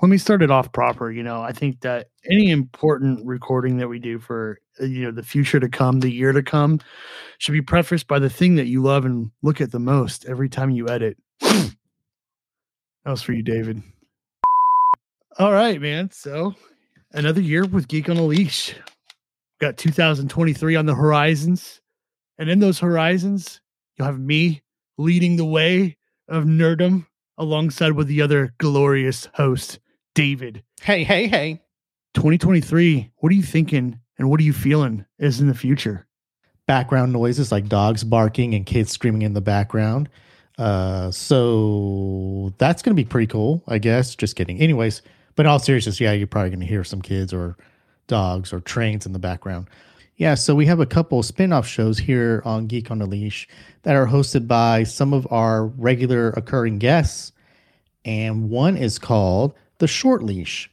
[0.00, 1.10] Let me start it off proper.
[1.10, 5.10] You know, I think that any important recording that we do for uh, you know
[5.10, 6.80] the future to come, the year to come,
[7.38, 10.48] should be prefaced by the thing that you love and look at the most every
[10.48, 11.16] time you edit.
[11.40, 11.74] that
[13.06, 13.82] was for you, David.
[15.38, 16.10] All right, man.
[16.10, 16.54] So
[17.12, 18.74] another year with Geek on a Leash.
[19.60, 21.80] Got 2023 on the horizons.
[22.38, 23.60] And in those horizons,
[23.96, 24.62] you'll have me
[24.96, 25.96] leading the way
[26.28, 27.06] of nerdom
[27.38, 29.78] alongside with the other glorious host,
[30.18, 30.64] David.
[30.82, 31.62] Hey, hey, hey.
[32.14, 36.08] 2023, what are you thinking and what are you feeling is in the future?
[36.66, 40.08] Background noises like dogs barking and kids screaming in the background.
[40.58, 44.16] Uh, so that's going to be pretty cool, I guess.
[44.16, 44.58] Just kidding.
[44.58, 45.02] Anyways,
[45.36, 47.56] but in all seriousness, yeah, you're probably going to hear some kids or
[48.08, 49.68] dogs or trains in the background.
[50.16, 53.46] Yeah, so we have a couple spin-off shows here on Geek on a Leash
[53.84, 57.30] that are hosted by some of our regular occurring guests.
[58.04, 60.70] And one is called The Short Leash.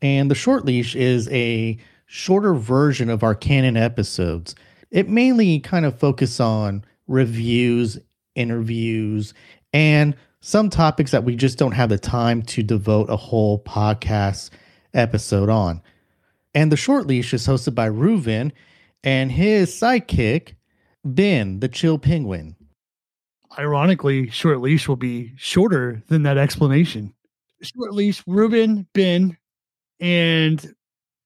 [0.00, 4.54] And The Short Leash is a shorter version of our canon episodes.
[4.90, 7.98] It mainly kind of focus on reviews,
[8.34, 9.34] interviews,
[9.72, 14.50] and some topics that we just don't have the time to devote a whole podcast
[14.94, 15.82] episode on.
[16.54, 18.52] And the short leash is hosted by Reuven
[19.04, 20.54] and his sidekick,
[21.04, 22.56] Ben, the chill penguin.
[23.58, 27.14] Ironically, short leash will be shorter than that explanation.
[27.62, 29.36] Short leash, Reuven, Ben,
[30.00, 30.74] and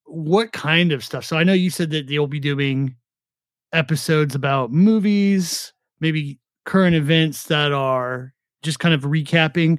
[0.04, 1.24] what kind of stuff?
[1.24, 2.94] So I know you said that they'll be doing
[3.72, 9.78] episodes about movies, maybe current events that are just kind of recapping.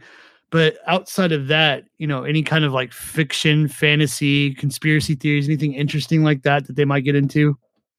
[0.50, 5.74] But outside of that, you know, any kind of like fiction, fantasy, conspiracy theories, anything
[5.74, 7.58] interesting like that that they might get into?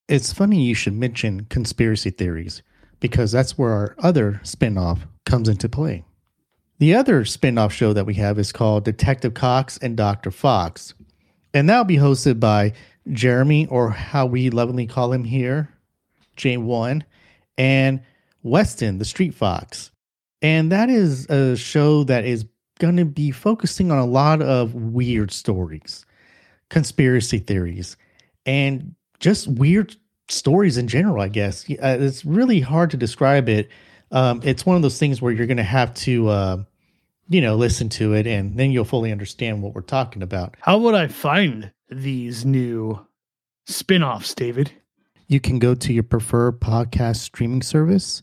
[0.08, 2.62] It's funny you should mention conspiracy theories
[3.00, 6.04] because that's where our other spinoff comes into play.
[6.78, 10.30] The other spinoff show that we have is called Detective Cox and Dr.
[10.30, 10.94] Fox.
[11.52, 12.72] And that'll be hosted by
[13.12, 15.68] Jeremy, or how we lovingly call him here,
[16.36, 17.02] J1,
[17.56, 18.00] and
[18.42, 19.90] Weston, the Street Fox.
[20.42, 22.44] And that is a show that is
[22.78, 26.04] going to be focusing on a lot of weird stories,
[26.70, 27.96] conspiracy theories,
[28.44, 29.96] and just weird
[30.28, 31.64] stories in general, I guess.
[31.68, 33.68] It's really hard to describe it.
[34.10, 36.56] Um, it's one of those things where you're going to have to, uh,
[37.28, 40.56] you know, listen to it and then you'll fully understand what we're talking about.
[40.60, 43.06] How would I find these new
[43.66, 44.72] spin offs, David?
[45.26, 48.22] You can go to your preferred podcast streaming service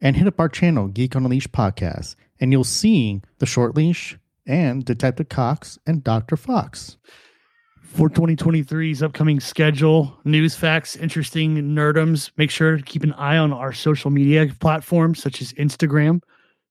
[0.00, 3.76] and hit up our channel, Geek on a Leash Podcast, and you'll see the Short
[3.76, 6.36] Leash and Detective Cox and Dr.
[6.36, 6.96] Fox.
[7.82, 13.52] For 2023's upcoming schedule, news, facts, interesting nerdums, make sure to keep an eye on
[13.52, 16.22] our social media platforms such as Instagram.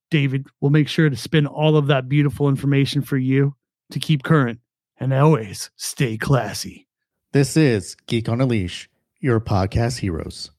[0.10, 3.56] David will make sure to spin all of that beautiful information for you
[3.92, 4.60] to keep current
[5.00, 6.88] and always stay classy.
[7.32, 8.90] This is Geek on a Leash,
[9.20, 10.52] your podcast heroes.